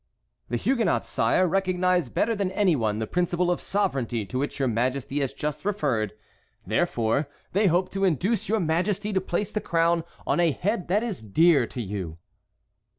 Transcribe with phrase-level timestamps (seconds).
[0.49, 4.67] "The Huguenots, sire, recognize better than any one the principle of sovereignty to which your
[4.67, 6.13] Majesty has just referred.
[6.65, 11.03] Therefore they hope to induce your Majesty to place the crown on a head that
[11.03, 12.17] is dear to you."